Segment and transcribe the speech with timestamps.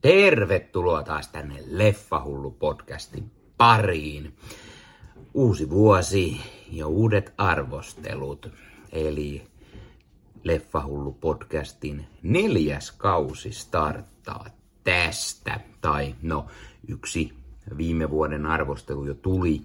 [0.00, 4.36] Tervetuloa taas tänne Leffahullu podcastin pariin.
[5.34, 6.40] Uusi vuosi
[6.70, 8.50] ja uudet arvostelut.
[8.92, 9.42] Eli
[10.42, 14.46] Leffahullu podcastin neljäs kausi starttaa
[14.84, 15.60] tästä.
[15.80, 16.46] Tai no,
[16.88, 17.32] yksi
[17.76, 19.62] viime vuoden arvostelu jo tuli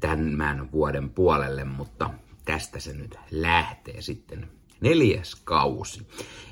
[0.00, 2.10] tämän vuoden puolelle, mutta
[2.44, 4.50] tästä se nyt lähtee sitten
[4.80, 6.06] neljäs kausi.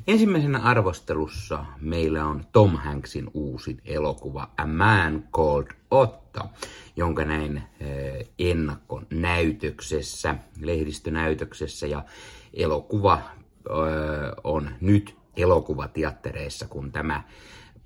[0.07, 6.41] Ensimmäisenä arvostelussa meillä on Tom Hanksin uusi elokuva A Man Called Otto,
[6.97, 12.05] jonka näin eh, ennakkonäytöksessä, lehdistönäytöksessä ja
[12.55, 13.23] elokuva eh,
[14.45, 17.23] on nyt elokuvateattereissa, kun tämä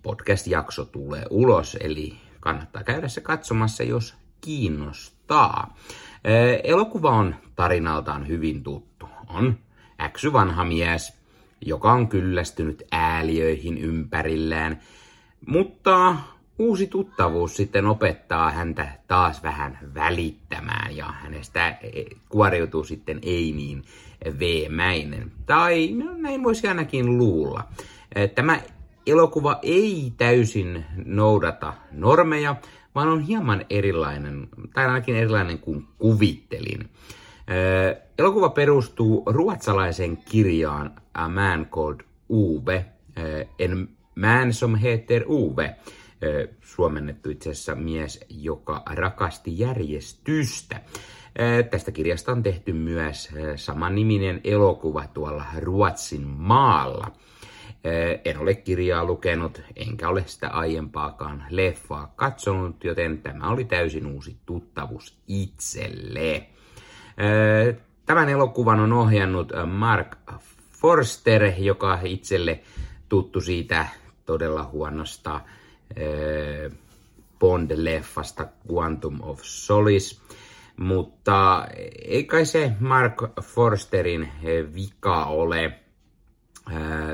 [0.02, 5.76] podcast-jakso tulee ulos, eli kannattaa käydä se katsomassa, jos kiinnostaa.
[6.24, 9.08] Eh, elokuva on tarinaltaan hyvin tuttu.
[9.28, 9.58] On
[10.00, 11.19] äksy vanha mies,
[11.60, 14.80] joka on kyllästynyt ääliöihin ympärillään,
[15.46, 16.16] mutta
[16.58, 21.78] uusi tuttavuus sitten opettaa häntä taas vähän välittämään ja hänestä
[22.28, 23.84] kuoriutuu sitten ei niin
[24.38, 25.32] veemäinen.
[25.46, 27.64] Tai no, näin voisi ainakin luulla.
[28.34, 28.60] Tämä
[29.06, 32.56] elokuva ei täysin noudata normeja,
[32.94, 36.88] vaan on hieman erilainen, tai ainakin erilainen kuin kuvittelin.
[38.18, 42.84] Elokuva perustuu ruotsalaisen kirjaan A Man Called Uwe,
[43.58, 45.76] en man som heter Uwe,
[46.62, 50.80] suomennettu itse asiassa mies, joka rakasti järjestystä.
[51.70, 57.10] Tästä kirjasta on tehty myös samanniminen elokuva tuolla Ruotsin maalla.
[58.24, 64.36] En ole kirjaa lukenut, enkä ole sitä aiempaakaan leffaa katsonut, joten tämä oli täysin uusi
[64.46, 66.46] tuttavuus itselle.
[68.06, 70.16] Tämän elokuvan on ohjannut Mark
[70.70, 72.60] Forster, joka itselle
[73.08, 73.86] tuttu siitä
[74.26, 75.40] todella huonosta
[77.38, 80.20] Bond-leffasta Quantum of Solace.
[80.76, 81.66] Mutta
[82.04, 84.28] ei kai se Mark Forsterin
[84.74, 85.72] vika ole,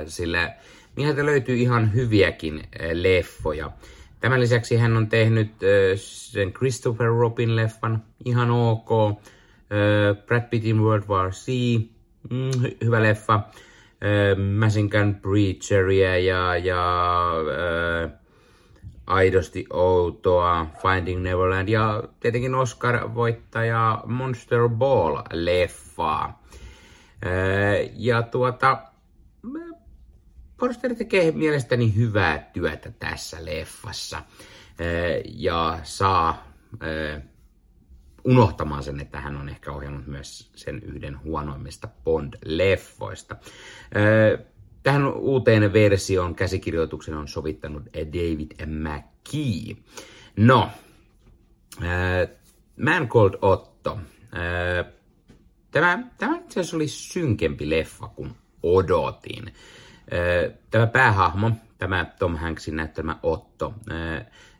[0.06, 0.54] sillä
[0.96, 3.70] mieheltä löytyy ihan hyviäkin leffoja.
[4.20, 5.52] Tämän lisäksi hän on tehnyt
[5.96, 8.88] sen Christopher Robin leffan, ihan ok.
[10.26, 11.46] Brad Pittin World War C,
[12.30, 13.40] mm, hy- hyvä leffa.
[14.58, 17.32] Masinkan Preacheria ja, ja
[18.04, 18.12] äh,
[19.06, 26.24] aidosti outoa Finding Neverland ja tietenkin Oscar-voittaja Monster Ball-leffaa.
[26.24, 28.82] Äh, ja tuota,
[30.60, 34.22] Forster tekee mielestäni hyvää työtä tässä leffassa
[35.24, 36.44] ja saa
[38.26, 43.36] unohtamaan sen, että hän on ehkä ohjannut myös sen yhden huonoimmista Bond-leffoista.
[44.82, 49.76] Tähän uuteen versioon käsikirjoituksen on sovittanut David McKee.
[50.36, 50.70] No,
[52.84, 54.00] Man Called Otto.
[55.70, 58.32] Tämä, tämä itse asiassa oli synkempi leffa kuin
[58.62, 59.54] odotin.
[60.70, 63.74] Tämä päähahmo, tämä Tom Hanksin näyttämä Otto,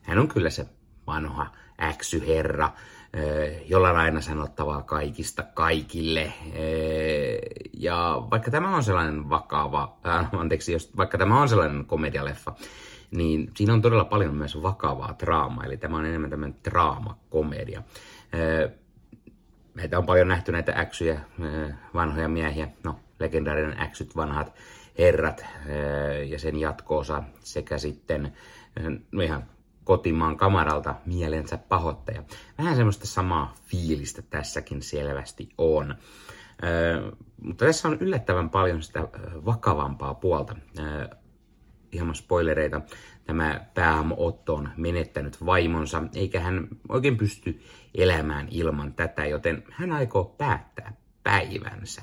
[0.03, 0.67] hän on kyllä se
[1.07, 2.73] vanha äksyherra,
[3.69, 6.33] jolla on aina sanottavaa kaikista kaikille.
[7.73, 12.55] Ja vaikka tämä on sellainen vakava, äh, anteeksi, jos, vaikka tämä on sellainen komedialeffa,
[13.11, 17.83] niin siinä on todella paljon myös vakavaa draamaa, eli tämä on enemmän tämmöinen draamakomedia.
[19.75, 21.21] Meitä on paljon nähty näitä äksyjä,
[21.95, 24.53] vanhoja miehiä, no legendaarinen äksyt, vanhat
[24.99, 25.47] herrat
[26.29, 28.33] ja sen jatkoosa sekä sitten
[29.13, 29.45] no ihan
[29.87, 32.23] kotimaan kamaralta mielensä pahoittaja.
[32.59, 35.95] Vähän semmoista samaa fiilistä tässäkin selvästi on.
[36.65, 39.09] Ö, mutta tässä on yllättävän paljon sitä
[39.45, 40.57] vakavampaa puolta.
[40.79, 41.09] Ö,
[41.93, 42.81] ihan spoilereita.
[43.25, 47.61] Tämä päähahmo Otto on menettänyt vaimonsa, eikä hän oikein pysty
[47.95, 50.93] elämään ilman tätä, joten hän aikoo päättää
[51.23, 52.03] päivänsä.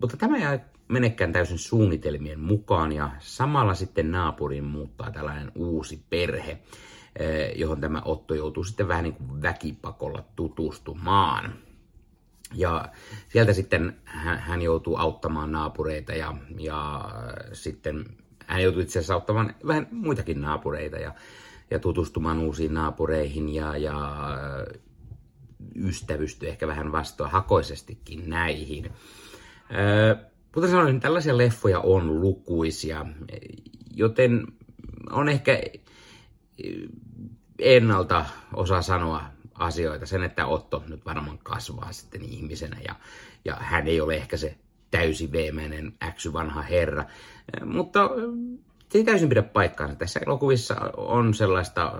[0.00, 6.58] Mutta tämä ei menekään täysin suunnitelmien mukaan ja samalla sitten naapuriin muuttaa tällainen uusi perhe,
[7.16, 11.54] eh, johon tämä Otto joutuu sitten vähän niin kuin väkipakolla tutustumaan.
[12.54, 12.88] Ja
[13.28, 13.96] sieltä sitten
[14.38, 17.10] hän joutuu auttamaan naapureita ja, ja
[17.52, 18.04] sitten
[18.46, 21.14] hän joutuu itse asiassa auttamaan vähän muitakin naapureita ja,
[21.70, 24.16] ja tutustumaan uusiin naapureihin ja, ja
[25.76, 28.92] ystävystyy ehkä vähän vastoinhakoisestikin näihin.
[29.74, 33.06] Öö, Kuten sanoin, tällaisia leffoja on lukuisia,
[33.94, 34.46] joten
[35.10, 35.60] on ehkä
[37.58, 38.24] ennalta
[38.54, 39.24] osaa sanoa
[39.54, 40.06] asioita.
[40.06, 42.94] Sen, että Otto nyt varmaan kasvaa sitten ihmisenä ja,
[43.44, 44.56] ja hän ei ole ehkä se
[44.90, 47.04] täysi veemäinen äksy vanha herra.
[47.64, 48.10] Mutta
[48.88, 49.96] se ei täysin pidä paikkaansa.
[49.96, 51.92] Tässä elokuvissa on sellaista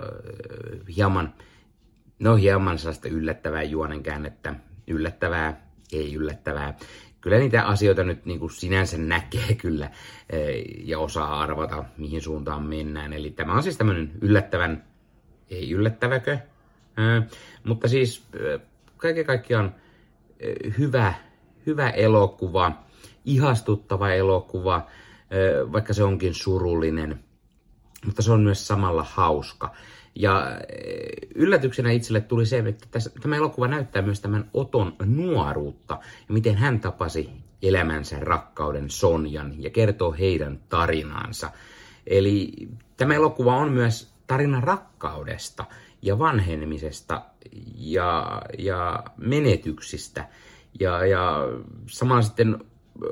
[0.97, 1.35] hieman,
[2.19, 4.55] no hieman sellaista yllättävää juonenkäännettä,
[4.87, 6.79] yllättävää, ei yllättävää.
[7.21, 9.93] Kyllä niitä asioita nyt niin kuin sinänsä näkee kyllä äh,
[10.85, 13.13] ja osaa arvata, mihin suuntaan mennään.
[13.13, 14.85] Eli tämä on siis tämmöinen yllättävän,
[15.51, 17.27] ei yllättäväkö, äh,
[17.65, 18.25] mutta siis
[18.97, 19.75] kaiken kaikkiaan
[20.79, 21.15] hyvä,
[21.67, 22.73] hyvä elokuva,
[23.25, 24.87] ihastuttava elokuva,
[25.73, 27.25] vaikka se onkin surullinen,
[28.07, 29.75] mutta se on myös samalla hauska.
[30.15, 30.47] Ja
[31.41, 35.99] yllätyksenä itselle tuli se, että tässä, tämä elokuva näyttää myös tämän Oton nuoruutta
[36.29, 37.31] ja miten hän tapasi
[37.63, 41.51] elämänsä rakkauden Sonjan ja kertoo heidän tarinansa.
[42.07, 42.53] Eli
[42.97, 45.65] tämä elokuva on myös tarina rakkaudesta
[46.03, 47.23] ja vanhenemisesta
[47.77, 50.29] ja, ja menetyksistä
[50.81, 51.39] ja, ja
[51.87, 52.59] samalla sitten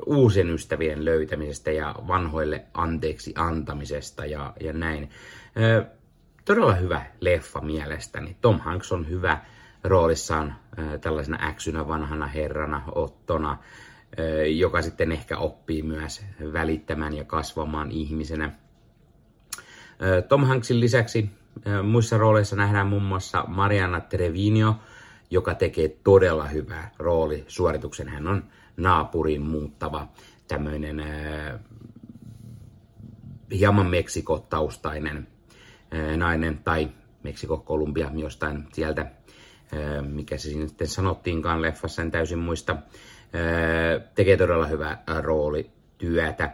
[0.05, 5.09] uusien ystävien löytämisestä ja vanhoille anteeksi antamisesta ja, ja näin.
[6.45, 8.37] Todella hyvä leffa mielestäni.
[8.41, 9.41] Tom Hanks on hyvä
[9.83, 10.55] roolissaan
[11.01, 13.57] tällaisena äksynä vanhana herrana, ottona,
[14.55, 18.51] joka sitten ehkä oppii myös välittämään ja kasvamaan ihmisenä.
[20.27, 21.29] Tom Hanksin lisäksi
[21.83, 24.75] muissa rooleissa nähdään muun muassa Mariana Trevino,
[25.31, 28.07] joka tekee todella hyvää roolisuorituksen.
[28.07, 28.43] Hän on
[28.77, 30.07] naapurin muuttava
[30.47, 31.03] tämmöinen
[33.51, 35.27] hieman Meksikotaustainen
[36.17, 36.89] nainen tai
[37.23, 39.05] Meksiko-Kolumbia jostain sieltä,
[40.01, 42.75] mikä se siinä sitten sanottiinkaan leffassa, en täysin muista,
[44.15, 46.51] tekee todella hyvää roolityötä.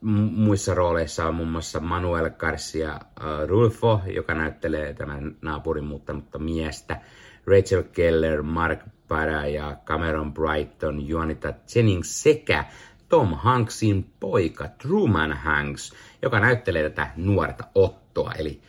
[0.00, 3.00] Muissa rooleissa on muun muassa Manuel Garcia
[3.46, 7.00] Rulfo, joka näyttelee tämän naapurin muuttanutta miestä.
[7.46, 12.64] Rachel Keller, Mark Para ja Cameron Brighton, Juanita Jennings sekä
[13.08, 18.60] Tom Hanksin poika Truman Hanks, joka näyttelee tätä nuorta Ottoa, eli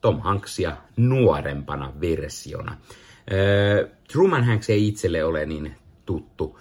[0.00, 2.76] Tom Hanksia nuorempana versiona.
[4.12, 5.74] Truman Hanks ei itselle ole niin
[6.06, 6.58] tuttu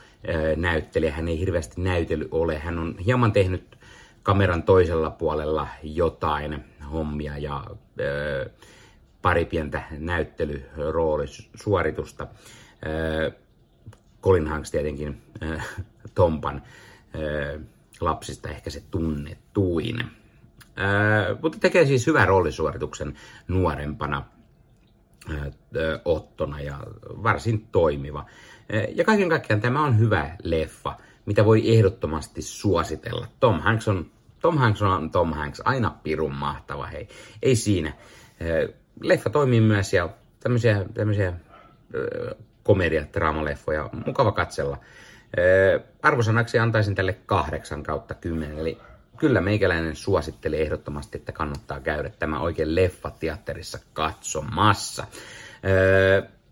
[0.55, 2.59] näyttelijä, hän ei hirveästi näytely ole.
[2.59, 3.77] Hän on hieman tehnyt
[4.23, 7.63] kameran toisella puolella jotain hommia ja
[9.21, 12.27] pari pientä näyttelyroolisuoritusta.
[14.21, 15.21] Colin Hanks tietenkin
[16.15, 16.61] Tompan
[18.01, 20.03] lapsista ehkä se tunnetuin.
[21.41, 23.13] Mutta tekee siis hyvän roolisuorituksen
[23.47, 24.25] nuorempana
[26.05, 26.79] ottona ja
[27.23, 28.25] varsin toimiva.
[28.95, 33.27] Ja kaiken kaikkiaan tämä on hyvä leffa, mitä voi ehdottomasti suositella.
[33.39, 34.11] Tom Hanks on
[34.45, 37.07] Tom Hanks on Tom Hanks, aina pirun mahtava, hei.
[37.41, 37.93] Ei siinä
[39.01, 40.09] leffa toimii myös ja
[40.39, 41.33] tämmöisiä, tämmöisiä
[42.63, 44.77] komedia draamaleffoja mukava katsella.
[46.03, 48.77] Arvosanaksi antaisin tälle kahdeksan kautta kymmenen, eli
[49.17, 55.07] kyllä meikäläinen suositteli ehdottomasti, että kannattaa käydä tämä oikein leffa teatterissa katsomassa.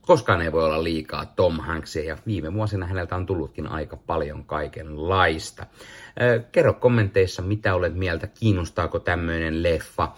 [0.02, 4.44] koskaan ei voi olla liikaa Tom Hanksia ja viime vuosina häneltä on tullutkin aika paljon
[4.44, 5.66] kaikenlaista.
[6.52, 10.12] Kerro kommenteissa, mitä olet mieltä, kiinnostaako tämmöinen leffa,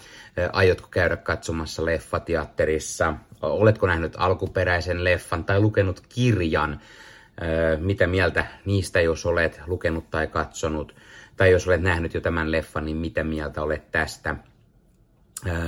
[0.54, 6.80] aiotko käydä katsomassa leffateatterissa, oletko nähnyt alkuperäisen leffan tai lukenut kirjan,
[7.80, 10.96] mitä mieltä niistä, jos olet lukenut tai katsonut,
[11.38, 14.36] tai jos olet nähnyt jo tämän leffan, niin mitä mieltä olet tästä,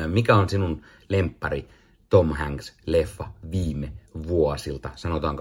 [0.07, 1.67] mikä on sinun lemppari
[2.09, 3.91] Tom Hanks-leffa viime
[4.27, 5.37] vuosilta, sanotaan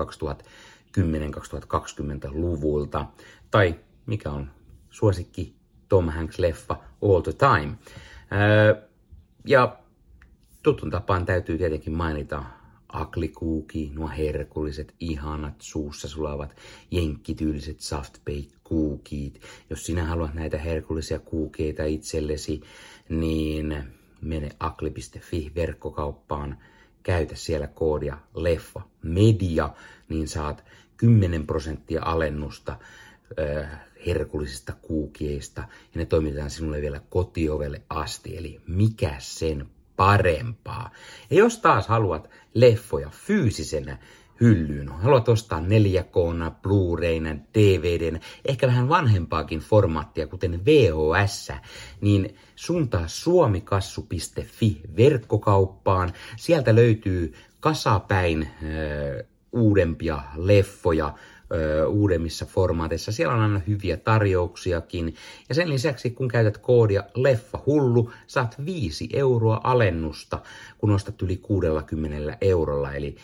[0.99, 3.07] 2010-2020-luvulta,
[3.51, 3.75] tai
[4.07, 4.51] mikä on
[4.91, 5.57] suosikki
[5.89, 7.75] Tom Hanks-leffa all the time.
[9.45, 9.77] ja
[10.63, 12.45] tutun tapaan täytyy tietenkin mainita
[12.89, 16.57] aklikuuki, nuo herkulliset, ihanat, suussa sulavat,
[16.91, 19.41] jenkkityyliset soft bake kuukit.
[19.71, 22.61] Jos sinä haluat näitä herkullisia kuukeita itsellesi,
[23.09, 23.85] niin
[24.21, 26.59] mene akli.fi verkkokauppaan,
[27.03, 29.71] käytä siellä koodia leffa media,
[30.09, 30.65] niin saat
[30.97, 32.79] 10 prosenttia alennusta
[33.41, 35.61] äh, herkullisista kuukieista.
[35.95, 39.67] Ja ne toimitetaan sinulle vielä kotiovelle asti, eli mikä sen
[39.97, 40.91] parempaa.
[41.31, 43.99] Ja jos taas haluat leffoja fyysisenä
[44.41, 51.53] hyllyyn, haluat ostaa 4K, Blu-rayna, DVDn, ehkä vähän vanhempaakin formaattia, kuten VHS,
[52.01, 56.13] niin suuntaa suomikassu.fi verkkokauppaan.
[56.37, 61.15] Sieltä löytyy kasapäin äh, uudempia leffoja,
[61.89, 63.13] uudemmissa formaateissa.
[63.13, 65.15] Siellä on aina hyviä tarjouksiakin.
[65.49, 70.39] Ja sen lisäksi, kun käytät koodia Leffa Hullu, saat 5 euroa alennusta,
[70.79, 72.93] kun ostat yli 60 eurolla.
[72.93, 73.17] Eli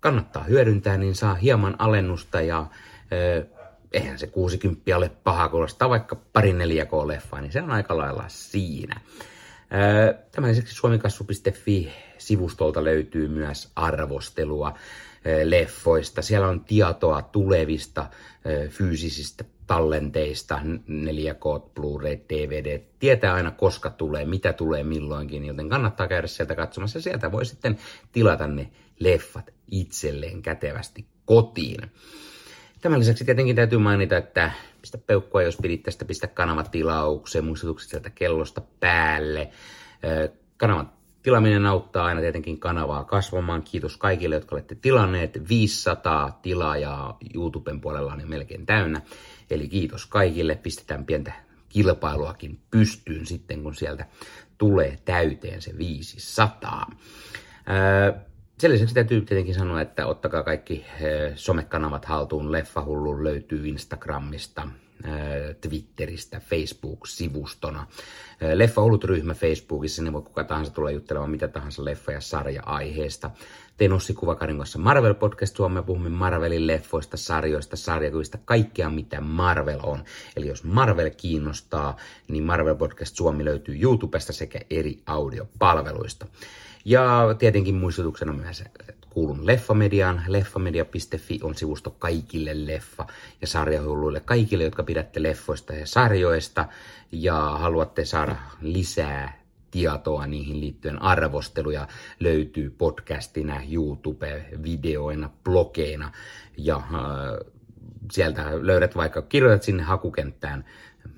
[0.00, 2.66] kannattaa hyödyntää, niin saa hieman alennusta ja
[3.12, 3.46] ö,
[3.92, 9.00] eihän se 60 ole paha kuulostaa vaikka pari 4K-leffaa, niin se on aika lailla siinä.
[10.32, 14.74] Tämän lisäksi suomikasvu.fi-sivustolta löytyy myös arvostelua
[15.44, 16.22] leffoista.
[16.22, 18.06] Siellä on tietoa tulevista
[18.68, 26.26] fyysisistä tallenteista, 4K, Blu-ray, DVD, tietää aina koska tulee, mitä tulee milloinkin, joten kannattaa käydä
[26.26, 27.00] sieltä katsomassa.
[27.00, 27.78] Sieltä voi sitten
[28.12, 31.90] tilata ne leffat itselleen kätevästi kotiin.
[32.80, 37.90] Tämän lisäksi tietenkin täytyy mainita, että pistä peukkua, jos pidit tästä, pistä kanavat tilaukseen, muistutukset
[37.90, 39.50] sieltä kellosta päälle.
[40.56, 40.92] Kanavan
[41.24, 43.62] tilaminen auttaa aina tietenkin kanavaa kasvamaan.
[43.62, 45.48] Kiitos kaikille, jotka olette tilanneet.
[45.48, 49.02] 500 tilaajaa YouTuben puolella on jo melkein täynnä.
[49.50, 50.54] Eli kiitos kaikille.
[50.54, 51.32] Pistetään pientä
[51.68, 54.06] kilpailuakin pystyyn sitten, kun sieltä
[54.58, 56.90] tulee täyteen se 500.
[58.58, 60.84] Sen lisäksi täytyy tietenkin sanoa, että ottakaa kaikki
[61.34, 62.52] somekanavat haltuun.
[62.52, 64.68] Leffahullu löytyy Instagramista,
[65.60, 67.86] Twitteristä, Facebook-sivustona.
[68.54, 73.30] Leffa ryhmä Facebookissa, sinne voi kuka tahansa tulla juttelemaan mitä tahansa leffa- ja sarja-aiheesta.
[73.76, 79.80] Tein Ossi Kuvakarin kanssa Marvel Podcast Suomea, puhumme Marvelin leffoista, sarjoista, sarjakuvista, kaikkea mitä Marvel
[79.82, 80.04] on.
[80.36, 81.96] Eli jos Marvel kiinnostaa,
[82.28, 86.26] niin Marvel Podcast Suomi löytyy YouTubesta sekä eri audiopalveluista.
[86.84, 88.64] Ja tietenkin muistutuksena myös,
[89.14, 90.22] kuulun Leffamediaan.
[90.26, 96.66] Leffamedia.fi on sivusto kaikille leffa- ja sarjahulluille, kaikille, jotka pidätte leffoista ja sarjoista
[97.12, 99.40] ja haluatte saada lisää
[99.70, 101.02] tietoa niihin liittyen.
[101.02, 101.88] Arvosteluja
[102.20, 106.12] löytyy podcastina, YouTube-videoina, blogeina
[106.56, 106.82] ja äh,
[108.12, 110.64] sieltä löydät vaikka, kirjoitat sinne hakukenttään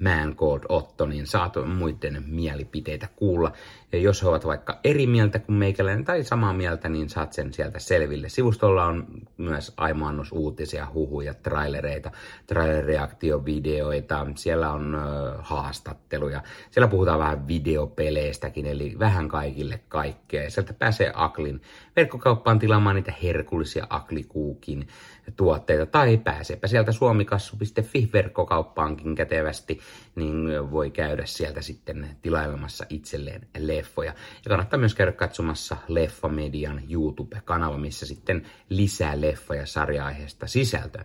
[0.00, 3.52] Man Called Otto, niin saat muiden mielipiteitä kuulla.
[3.92, 7.52] Ja jos he ovat vaikka eri mieltä kuin meikäläinen tai samaa mieltä, niin saat sen
[7.52, 8.28] sieltä selville.
[8.28, 12.10] Sivustolla on myös aimaannus uutisia, huhuja, trailereita,
[12.46, 14.98] trailereaktiovideoita, siellä on ö,
[15.38, 20.50] haastatteluja, siellä puhutaan vähän videopeleistäkin, eli vähän kaikille kaikkea.
[20.50, 21.60] Sieltä pääsee Aklin
[21.96, 24.88] verkkokauppaan tilaamaan niitä herkullisia Aklikuukin
[25.36, 29.75] tuotteita, tai pääseepä sieltä suomikassu.fi verkkokauppaankin kätevästi,
[30.14, 34.14] niin voi käydä sieltä sitten tilailemassa itselleen leffoja.
[34.44, 41.04] Ja kannattaa myös käydä katsomassa Leffamedian YouTube-kanava, missä sitten lisää leffa- ja sarja-aiheesta sisältöä.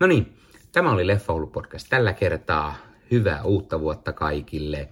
[0.00, 0.36] No niin,
[0.72, 2.76] tämä oli Leffa podcast tällä kertaa.
[3.10, 4.88] Hyvää uutta vuotta kaikille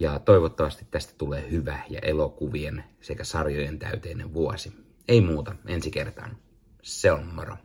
[0.00, 4.72] ja toivottavasti tästä tulee hyvä ja elokuvien sekä sarjojen täyteinen vuosi.
[5.08, 6.36] Ei muuta, ensi kertaan.
[6.82, 7.56] Se on moro.